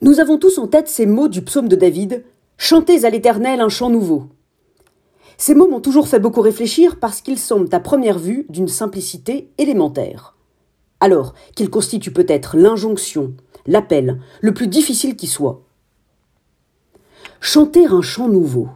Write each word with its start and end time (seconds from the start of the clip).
Nous 0.00 0.20
avons 0.20 0.38
tous 0.38 0.58
en 0.58 0.68
tête 0.68 0.88
ces 0.88 1.06
mots 1.06 1.26
du 1.26 1.42
psaume 1.42 1.68
de 1.68 1.74
David 1.74 2.24
Chantez 2.56 3.04
à 3.04 3.10
l'Éternel 3.10 3.60
un 3.60 3.68
chant 3.68 3.90
nouveau. 3.90 4.26
Ces 5.36 5.56
mots 5.56 5.68
m'ont 5.68 5.80
toujours 5.80 6.06
fait 6.06 6.20
beaucoup 6.20 6.40
réfléchir 6.40 7.00
parce 7.00 7.20
qu'ils 7.20 7.38
semblent 7.38 7.72
à 7.74 7.80
première 7.80 8.18
vue 8.18 8.46
d'une 8.48 8.68
simplicité 8.68 9.50
élémentaire. 9.58 10.36
Alors 11.00 11.34
qu'ils 11.56 11.70
constituent 11.70 12.12
peut-être 12.12 12.56
l'injonction, 12.56 13.34
l'appel, 13.66 14.20
le 14.40 14.54
plus 14.54 14.68
difficile 14.68 15.16
qui 15.16 15.26
soit. 15.26 15.62
Chanter 17.40 17.86
un 17.86 18.02
chant 18.02 18.28
nouveau. 18.28 18.68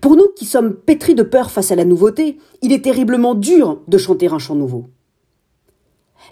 Pour 0.00 0.14
nous 0.14 0.28
qui 0.36 0.44
sommes 0.44 0.74
pétris 0.74 1.16
de 1.16 1.24
peur 1.24 1.50
face 1.50 1.72
à 1.72 1.76
la 1.76 1.84
nouveauté, 1.84 2.38
il 2.62 2.72
est 2.72 2.84
terriblement 2.84 3.34
dur 3.34 3.80
de 3.88 3.98
chanter 3.98 4.28
un 4.28 4.38
chant 4.38 4.54
nouveau. 4.54 4.86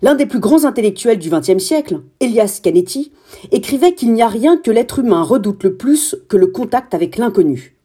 L'un 0.02 0.14
des 0.14 0.26
plus 0.26 0.40
grands 0.40 0.64
intellectuels 0.64 1.18
du 1.18 1.30
XXe 1.30 1.62
siècle, 1.62 2.02
Elias 2.20 2.60
Canetti, 2.62 3.12
écrivait 3.52 3.94
qu'il 3.94 4.12
n'y 4.12 4.22
a 4.22 4.28
rien 4.28 4.56
que 4.56 4.70
l'être 4.70 4.98
humain 4.98 5.22
redoute 5.22 5.62
le 5.62 5.76
plus 5.76 6.16
que 6.28 6.36
le 6.36 6.48
contact 6.48 6.94
avec 6.94 7.16
l'inconnu. 7.16 7.76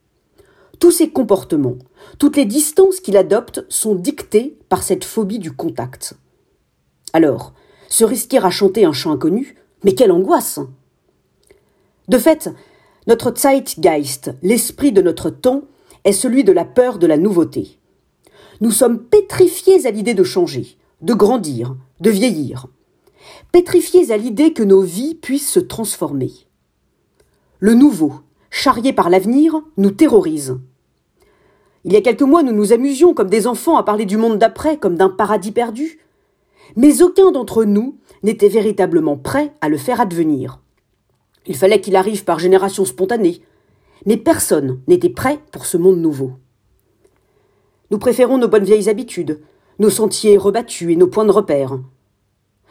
Tous 0.80 0.90
ses 0.90 1.10
comportements, 1.10 1.76
toutes 2.18 2.36
les 2.36 2.46
distances 2.46 3.00
qu'il 3.00 3.16
adopte 3.16 3.64
sont 3.68 3.94
dictés 3.94 4.58
par 4.68 4.82
cette 4.82 5.04
phobie 5.04 5.38
du 5.38 5.52
contact. 5.52 6.14
Alors, 7.12 7.52
se 7.88 8.04
risquer 8.04 8.38
à 8.38 8.50
chanter 8.50 8.84
un 8.84 8.92
chant 8.92 9.12
inconnu, 9.12 9.56
mais 9.84 9.94
quelle 9.94 10.12
angoisse 10.12 10.60
De 12.08 12.18
fait, 12.18 12.50
notre 13.06 13.34
Zeitgeist, 13.34 14.32
l'esprit 14.42 14.92
de 14.92 15.02
notre 15.02 15.30
temps, 15.30 15.62
est 16.04 16.12
celui 16.12 16.44
de 16.44 16.52
la 16.52 16.64
peur 16.64 16.98
de 16.98 17.06
la 17.06 17.18
nouveauté. 17.18 17.78
Nous 18.60 18.70
sommes 18.70 19.00
pétrifiés 19.00 19.86
à 19.86 19.90
l'idée 19.90 20.14
de 20.14 20.24
changer, 20.24 20.76
de 21.02 21.14
grandir, 21.14 21.76
de 22.00 22.10
vieillir, 22.10 22.66
pétrifiés 23.52 24.10
à 24.10 24.16
l'idée 24.16 24.52
que 24.52 24.62
nos 24.62 24.80
vies 24.80 25.14
puissent 25.14 25.50
se 25.50 25.60
transformer. 25.60 26.32
Le 27.58 27.74
nouveau, 27.74 28.14
charrié 28.50 28.92
par 28.92 29.10
l'avenir, 29.10 29.60
nous 29.76 29.90
terrorise. 29.90 30.58
Il 31.84 31.92
y 31.92 31.96
a 31.96 32.00
quelques 32.00 32.22
mois, 32.22 32.42
nous 32.42 32.52
nous 32.52 32.72
amusions 32.72 33.14
comme 33.14 33.30
des 33.30 33.46
enfants 33.46 33.76
à 33.76 33.82
parler 33.82 34.04
du 34.04 34.16
monde 34.16 34.38
d'après 34.38 34.76
comme 34.76 34.96
d'un 34.96 35.08
paradis 35.08 35.52
perdu, 35.52 36.00
mais 36.76 37.02
aucun 37.02 37.32
d'entre 37.32 37.64
nous 37.64 37.98
n'était 38.22 38.48
véritablement 38.48 39.16
prêt 39.16 39.52
à 39.60 39.68
le 39.68 39.78
faire 39.78 40.00
advenir. 40.00 40.60
Il 41.46 41.56
fallait 41.56 41.80
qu'il 41.80 41.96
arrive 41.96 42.24
par 42.24 42.38
génération 42.38 42.84
spontanée, 42.84 43.42
mais 44.06 44.16
personne 44.16 44.80
n'était 44.88 45.08
prêt 45.08 45.40
pour 45.52 45.66
ce 45.66 45.76
monde 45.76 45.98
nouveau. 45.98 46.32
Nous 47.90 47.98
préférons 47.98 48.38
nos 48.38 48.48
bonnes 48.48 48.64
vieilles 48.64 48.88
habitudes, 48.88 49.40
nos 49.80 49.90
sentiers 49.90 50.36
rebattus 50.36 50.92
et 50.92 50.96
nos 50.96 51.08
points 51.08 51.24
de 51.24 51.32
repère. 51.32 51.80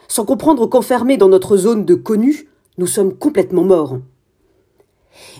Sans 0.08 0.24
comprendre 0.24 0.66
qu'enfermés 0.66 1.16
dans 1.16 1.28
notre 1.28 1.56
zone 1.56 1.84
de 1.84 1.96
connu, 1.96 2.48
nous 2.78 2.86
sommes 2.86 3.14
complètement 3.14 3.64
morts. 3.64 3.98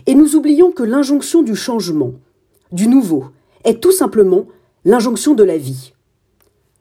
Et 0.07 0.15
nous 0.15 0.35
oublions 0.35 0.73
que 0.73 0.83
l'injonction 0.83 1.43
du 1.43 1.55
changement, 1.55 2.13
du 2.73 2.89
nouveau, 2.89 3.27
est 3.65 3.81
tout 3.81 3.93
simplement 3.93 4.47
l'injonction 4.85 5.35
de 5.35 5.45
la 5.45 5.57
vie. 5.57 5.93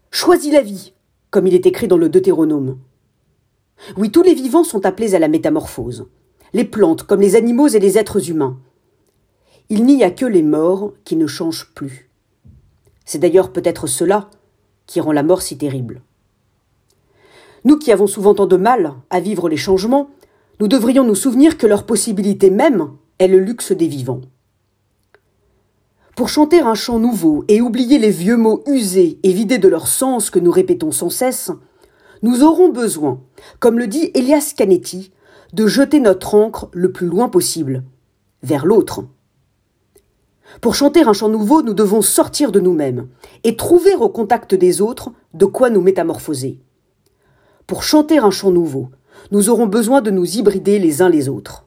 Choisis 0.10 0.52
la 0.52 0.62
vie, 0.62 0.94
comme 1.30 1.46
il 1.46 1.54
est 1.54 1.68
écrit 1.68 1.88
dans 1.88 1.98
le 1.98 2.10
Deutéronome. 2.10 2.80
Oui, 3.96 4.10
tous 4.10 4.24
les 4.24 4.34
vivants 4.34 4.64
sont 4.64 4.88
appelés 4.88 5.14
à 5.14 5.20
la 5.20 5.28
métamorphose, 5.28 6.08
les 6.54 6.66
plantes 6.66 7.04
comme 7.04 7.22
les 7.22 7.36
animaux 7.36 7.68
et 7.68 7.80
les 7.80 8.00
êtres 8.00 8.32
humains. 8.32 8.58
Il 9.70 9.86
n'y 9.86 10.04
a 10.04 10.10
que 10.10 10.26
les 10.26 10.42
morts 10.42 10.94
qui 11.06 11.16
ne 11.16 11.28
changent 11.28 11.72
plus. 11.76 12.10
C'est 13.06 13.20
d'ailleurs 13.20 13.54
peut-être 13.54 13.86
cela 13.86 14.32
qui 14.90 15.00
rend 15.00 15.12
la 15.12 15.22
mort 15.22 15.44
si 15.44 15.56
terrible. 15.56 16.02
Nous 17.64 17.78
qui 17.78 17.92
avons 17.92 18.08
souvent 18.08 18.34
tant 18.34 18.48
de 18.48 18.58
mal 18.58 18.96
à 19.12 19.20
vivre 19.20 19.48
les 19.48 19.56
changements, 19.56 20.10
nous 20.60 20.68
devrions 20.68 21.04
nous 21.04 21.14
souvenir 21.14 21.60
que 21.60 21.68
leur 21.68 21.86
possibilité 21.86 22.50
même 22.50 22.90
est 23.20 23.28
le 23.28 23.38
luxe 23.38 23.72
des 23.72 23.88
vivants. 23.88 24.22
Pour 26.16 26.28
chanter 26.28 26.62
un 26.62 26.74
chant 26.74 26.98
nouveau 26.98 27.46
et 27.48 27.62
oublier 27.62 28.00
les 28.00 28.10
vieux 28.10 28.36
mots 28.36 28.64
usés 28.66 29.20
et 29.22 29.32
vidés 29.32 29.60
de 29.60 29.68
leur 29.68 29.88
sens 29.88 30.32
que 30.32 30.40
nous 30.40 30.52
répétons 30.52 30.92
sans 30.92 31.12
cesse, 31.12 31.52
nous 32.24 32.42
aurons 32.42 32.70
besoin, 32.70 33.22
comme 33.60 33.78
le 33.78 33.86
dit 33.86 34.10
Elias 34.16 34.54
Canetti, 34.58 35.12
de 35.54 35.68
jeter 35.68 36.00
notre 36.00 36.34
encre 36.34 36.68
le 36.74 36.92
plus 36.92 37.08
loin 37.08 37.30
possible, 37.30 37.84
vers 38.42 38.66
l'autre. 38.66 39.04
Pour 40.62 40.76
chanter 40.76 41.04
un 41.04 41.14
chant 41.14 41.30
nouveau, 41.30 41.62
nous 41.62 41.74
devons 41.74 42.02
sortir 42.02 42.52
de 42.52 42.60
nous-mêmes 42.60 43.08
et 43.44 43.56
trouver 43.56 43.96
au 43.96 44.10
contact 44.10 44.56
des 44.56 44.82
autres 44.82 45.12
de 45.34 45.46
quoi 45.46 45.70
nous 45.70 45.82
métamorphoser. 45.82 46.60
Pour 47.68 47.84
chanter 47.84 48.18
un 48.18 48.32
chant 48.32 48.52
nouveau, 48.52 48.90
nous 49.32 49.50
aurons 49.50 49.68
besoin 49.68 50.02
de 50.02 50.12
nous 50.12 50.38
hybrider 50.38 50.80
les 50.80 51.02
uns 51.02 51.10
les 51.10 51.30
autres. 51.30 51.66